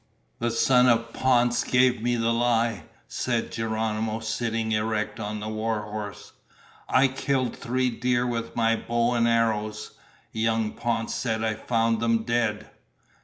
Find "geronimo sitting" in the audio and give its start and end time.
3.51-4.71